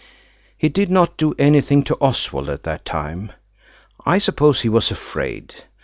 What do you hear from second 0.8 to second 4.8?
not do anything to Oswald at that time. I suppose he